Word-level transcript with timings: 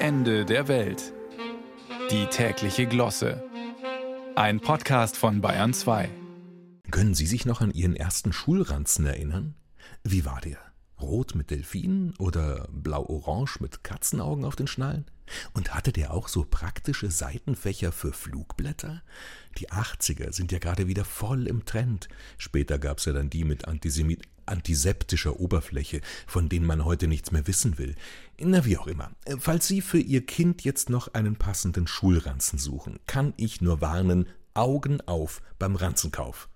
Ende 0.00 0.44
der 0.44 0.68
Welt. 0.68 1.12
Die 2.12 2.26
tägliche 2.26 2.86
Glosse. 2.86 3.42
Ein 4.36 4.60
Podcast 4.60 5.16
von 5.16 5.40
Bayern 5.40 5.74
2. 5.74 6.08
Können 6.92 7.14
Sie 7.14 7.26
sich 7.26 7.44
noch 7.46 7.60
an 7.60 7.72
Ihren 7.72 7.96
ersten 7.96 8.32
Schulranzen 8.32 9.06
erinnern? 9.06 9.56
Wie 10.04 10.24
war 10.24 10.40
der? 10.40 10.58
Rot 11.00 11.34
mit 11.34 11.50
Delfinen 11.50 12.14
oder 12.18 12.68
blau-orange 12.70 13.58
mit 13.60 13.82
Katzenaugen 13.82 14.44
auf 14.44 14.54
den 14.54 14.68
Schnallen? 14.68 15.04
Und 15.52 15.74
hatte 15.74 15.92
der 15.92 16.14
auch 16.14 16.28
so 16.28 16.46
praktische 16.48 17.10
Seitenfächer 17.10 17.90
für 17.90 18.12
Flugblätter? 18.12 19.02
Die 19.58 19.68
80er 19.68 20.32
sind 20.32 20.52
ja 20.52 20.60
gerade 20.60 20.86
wieder 20.86 21.04
voll 21.04 21.48
im 21.48 21.64
Trend. 21.64 22.08
Später 22.36 22.78
gab's 22.78 23.04
ja 23.06 23.12
dann 23.12 23.30
die 23.30 23.42
mit 23.42 23.66
Antisemit 23.66 24.22
antiseptischer 24.48 25.38
Oberfläche, 25.40 26.00
von 26.26 26.48
denen 26.48 26.66
man 26.66 26.84
heute 26.84 27.06
nichts 27.06 27.32
mehr 27.32 27.46
wissen 27.46 27.78
will. 27.78 27.94
Na 28.40 28.64
wie 28.64 28.78
auch 28.78 28.86
immer. 28.86 29.10
Falls 29.38 29.66
Sie 29.66 29.80
für 29.80 29.98
Ihr 29.98 30.24
Kind 30.24 30.64
jetzt 30.64 30.90
noch 30.90 31.14
einen 31.14 31.36
passenden 31.36 31.86
Schulranzen 31.86 32.58
suchen, 32.58 32.98
kann 33.06 33.34
ich 33.36 33.60
nur 33.60 33.80
warnen, 33.80 34.26
Augen 34.54 35.00
auf 35.02 35.40
beim 35.58 35.76
Ranzenkauf. 35.76 36.48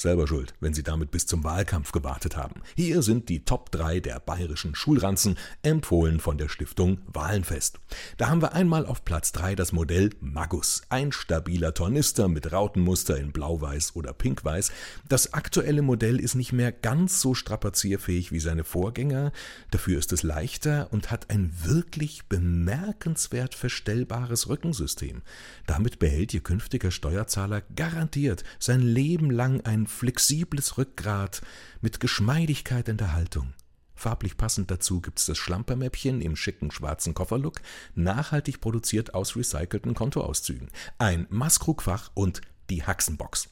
Selber 0.00 0.26
schuld, 0.26 0.54
wenn 0.60 0.72
Sie 0.72 0.82
damit 0.82 1.10
bis 1.10 1.26
zum 1.26 1.44
Wahlkampf 1.44 1.92
gewartet 1.92 2.34
haben. 2.34 2.62
Hier 2.74 3.02
sind 3.02 3.28
die 3.28 3.44
Top 3.44 3.70
3 3.70 4.00
der 4.00 4.18
bayerischen 4.18 4.74
Schulranzen, 4.74 5.36
empfohlen 5.62 6.20
von 6.20 6.38
der 6.38 6.48
Stiftung 6.48 7.02
Wahlenfest. 7.06 7.78
Da 8.16 8.30
haben 8.30 8.40
wir 8.40 8.54
einmal 8.54 8.86
auf 8.86 9.04
Platz 9.04 9.32
3 9.32 9.56
das 9.56 9.72
Modell 9.72 10.08
Magus, 10.20 10.80
ein 10.88 11.12
stabiler 11.12 11.74
Tornister 11.74 12.28
mit 12.28 12.50
Rautenmuster 12.50 13.18
in 13.18 13.32
blau-weiß 13.32 13.94
oder 13.94 14.14
pink-weiß. 14.14 14.72
Das 15.06 15.34
aktuelle 15.34 15.82
Modell 15.82 16.18
ist 16.18 16.34
nicht 16.34 16.54
mehr 16.54 16.72
ganz 16.72 17.20
so 17.20 17.34
strapazierfähig 17.34 18.32
wie 18.32 18.40
seine 18.40 18.64
Vorgänger, 18.64 19.32
dafür 19.70 19.98
ist 19.98 20.14
es 20.14 20.22
leichter 20.22 20.88
und 20.92 21.10
hat 21.10 21.28
ein 21.28 21.52
wirklich 21.62 22.24
bemerkenswert 22.24 23.54
verstellbares 23.54 24.48
Rückensystem. 24.48 25.20
Damit 25.66 25.98
behält 25.98 26.32
Ihr 26.32 26.40
künftiger 26.40 26.90
Steuerzahler 26.90 27.60
garantiert 27.76 28.44
sein 28.58 28.80
Leben 28.80 29.30
lang 29.30 29.60
ein 29.60 29.88
flexibles 29.90 30.78
Rückgrat 30.78 31.42
mit 31.80 32.00
Geschmeidigkeit 32.00 32.88
in 32.88 32.96
der 32.96 33.12
Haltung. 33.12 33.52
Farblich 33.94 34.38
passend 34.38 34.70
dazu 34.70 35.02
gibt's 35.02 35.26
das 35.26 35.36
Schlampermäppchen 35.36 36.22
im 36.22 36.34
schicken 36.34 36.70
schwarzen 36.70 37.12
Kofferlook, 37.12 37.60
nachhaltig 37.94 38.62
produziert 38.62 39.12
aus 39.12 39.36
recycelten 39.36 39.92
Kontoauszügen, 39.92 40.70
ein 40.96 41.26
Maskrugfach 41.28 42.10
und 42.14 42.40
die 42.70 42.82
Haxenbox. 42.82 43.50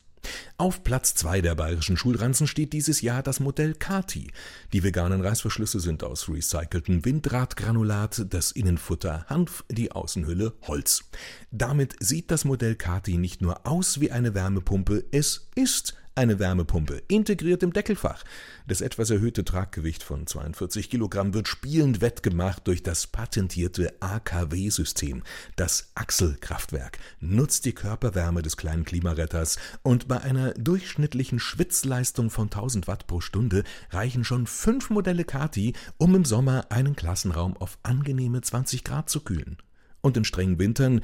Auf 0.56 0.82
Platz 0.84 1.14
2 1.14 1.40
der 1.42 1.54
bayerischen 1.54 1.96
Schulranzen 1.96 2.46
steht 2.46 2.72
dieses 2.72 3.00
Jahr 3.00 3.22
das 3.22 3.40
Modell 3.40 3.74
Kati. 3.74 4.32
Die 4.72 4.82
veganen 4.82 5.20
Reißverschlüsse 5.20 5.80
sind 5.80 6.02
aus 6.02 6.28
recyceltem 6.28 7.04
Windradgranulat, 7.04 8.26
das 8.30 8.52
Innenfutter 8.52 9.26
Hanf, 9.28 9.64
die 9.70 9.92
Außenhülle 9.92 10.54
Holz. 10.62 11.04
Damit 11.50 11.96
sieht 12.00 12.30
das 12.30 12.44
Modell 12.44 12.74
Kati 12.74 13.18
nicht 13.18 13.42
nur 13.42 13.66
aus 13.66 14.00
wie 14.00 14.10
eine 14.10 14.34
Wärmepumpe, 14.34 15.04
es 15.12 15.50
ist 15.54 15.94
eine 16.18 16.38
Wärmepumpe, 16.40 17.02
integriert 17.06 17.62
im 17.62 17.72
Deckelfach. 17.72 18.24
Das 18.66 18.80
etwas 18.80 19.08
erhöhte 19.10 19.44
Traggewicht 19.44 20.02
von 20.02 20.26
42 20.26 20.90
Kilogramm 20.90 21.32
wird 21.32 21.46
spielend 21.46 22.00
wettgemacht 22.00 22.66
durch 22.66 22.82
das 22.82 23.06
patentierte 23.06 23.94
AKW-System. 24.00 25.22
Das 25.54 25.92
Achselkraftwerk 25.94 26.98
nutzt 27.20 27.64
die 27.64 27.72
Körperwärme 27.72 28.42
des 28.42 28.56
kleinen 28.56 28.84
Klimaretters 28.84 29.58
und 29.82 30.08
bei 30.08 30.20
einer 30.20 30.52
durchschnittlichen 30.54 31.38
Schwitzleistung 31.38 32.30
von 32.30 32.46
1000 32.46 32.88
Watt 32.88 33.06
pro 33.06 33.20
Stunde 33.20 33.62
reichen 33.90 34.24
schon 34.24 34.48
fünf 34.48 34.90
Modelle 34.90 35.24
Kati, 35.24 35.72
um 35.98 36.16
im 36.16 36.24
Sommer 36.24 36.66
einen 36.70 36.96
Klassenraum 36.96 37.56
auf 37.56 37.78
angenehme 37.84 38.40
20 38.40 38.82
Grad 38.82 39.08
zu 39.08 39.20
kühlen. 39.20 39.56
Und 40.00 40.16
in 40.16 40.24
strengen 40.24 40.58
Wintern 40.58 41.00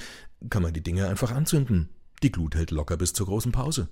kann 0.51 0.63
man 0.63 0.75
die 0.75 0.83
Dinge 0.83 1.09
einfach 1.09 1.31
anzünden. 1.31 1.89
Die 2.25 2.33
Glut 2.33 2.57
hält 2.57 2.73
locker 2.73 2.97
bis 2.97 3.13
zur 3.13 3.27
großen 3.27 3.53
Pause. 3.53 3.89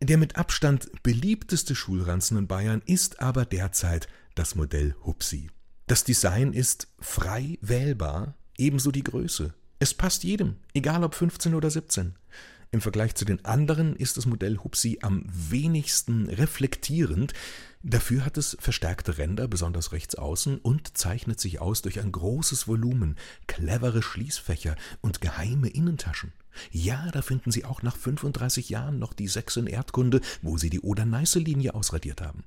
Der 0.00 0.16
mit 0.16 0.36
Abstand 0.36 0.90
beliebteste 1.02 1.74
Schulranzen 1.74 2.38
in 2.38 2.46
Bayern 2.46 2.82
ist 2.86 3.20
aber 3.20 3.44
derzeit 3.44 4.08
das 4.36 4.54
Modell 4.54 4.94
Hupsi. 5.04 5.50
Das 5.88 6.04
Design 6.04 6.52
ist 6.52 6.86
frei 7.00 7.58
wählbar, 7.62 8.34
ebenso 8.56 8.92
die 8.92 9.02
Größe. 9.02 9.54
Es 9.80 9.94
passt 9.94 10.22
jedem, 10.22 10.56
egal 10.72 11.02
ob 11.02 11.14
15 11.14 11.54
oder 11.54 11.70
17. 11.70 12.14
Im 12.70 12.82
Vergleich 12.82 13.14
zu 13.14 13.24
den 13.24 13.44
anderen 13.46 13.96
ist 13.96 14.18
das 14.18 14.26
Modell 14.26 14.58
Hupsi 14.58 14.98
am 15.00 15.24
wenigsten 15.26 16.28
reflektierend, 16.28 17.32
dafür 17.82 18.26
hat 18.26 18.36
es 18.36 18.58
verstärkte 18.60 19.16
Ränder, 19.16 19.48
besonders 19.48 19.92
rechts 19.92 20.16
außen, 20.16 20.58
und 20.58 20.96
zeichnet 20.98 21.40
sich 21.40 21.62
aus 21.62 21.80
durch 21.80 21.98
ein 21.98 22.12
großes 22.12 22.68
Volumen, 22.68 23.16
clevere 23.46 24.02
Schließfächer 24.02 24.76
und 25.00 25.22
geheime 25.22 25.68
Innentaschen. 25.68 26.32
Ja, 26.70 27.10
da 27.12 27.22
finden 27.22 27.52
Sie 27.52 27.64
auch 27.64 27.82
nach 27.82 27.96
35 27.96 28.68
Jahren 28.68 28.98
noch 28.98 29.14
die 29.14 29.28
Sechs 29.28 29.56
in 29.56 29.66
Erdkunde, 29.66 30.20
wo 30.42 30.58
Sie 30.58 30.68
die 30.68 30.80
Oder-Neiße-Linie 30.80 31.74
ausradiert 31.74 32.20
haben. 32.20 32.44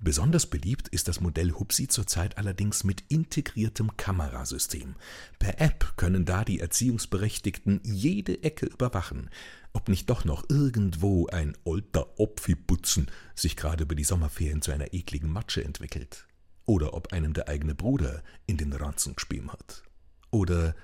Besonders 0.00 0.46
beliebt 0.46 0.88
ist 0.88 1.08
das 1.08 1.20
Modell 1.20 1.52
Hupsi 1.52 1.88
zurzeit 1.88 2.36
allerdings 2.36 2.84
mit 2.84 3.04
integriertem 3.08 3.96
Kamerasystem. 3.96 4.96
Per 5.38 5.60
App 5.60 5.94
können 5.96 6.24
da 6.24 6.44
die 6.44 6.60
Erziehungsberechtigten 6.60 7.80
jede 7.84 8.42
Ecke 8.42 8.66
überwachen, 8.66 9.30
ob 9.72 9.88
nicht 9.88 10.10
doch 10.10 10.24
noch 10.24 10.44
irgendwo 10.48 11.26
ein 11.28 11.56
olter 11.64 12.18
Opfiputzen 12.18 13.10
sich 13.34 13.56
gerade 13.56 13.84
über 13.84 13.94
die 13.94 14.04
Sommerferien 14.04 14.62
zu 14.62 14.72
einer 14.72 14.92
ekligen 14.92 15.30
Matsche 15.30 15.64
entwickelt. 15.64 16.26
Oder 16.66 16.94
ob 16.94 17.12
einem 17.12 17.32
der 17.34 17.48
eigene 17.48 17.74
Bruder 17.74 18.22
in 18.46 18.56
den 18.56 18.72
Ranzen 18.72 19.14
gespielt 19.14 19.48
hat. 19.48 19.82
Oder 20.30 20.74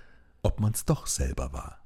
ob 0.42 0.60
man's 0.60 0.84
doch 0.84 1.06
selber 1.06 1.52
war. 1.52 1.79